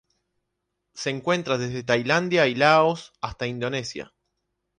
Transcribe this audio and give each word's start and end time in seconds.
Se 0.95 1.11
encuentra 1.11 1.59
desde 1.59 1.83
Tailandia 1.83 2.47
y 2.47 2.55
Laos 2.55 3.13
hasta 3.21 3.45
Indonesia. 3.45 4.11